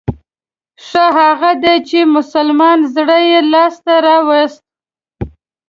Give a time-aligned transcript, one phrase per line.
[0.85, 4.63] ښه هغه دی چې د مسلمان زړه يې لاس ته راووست.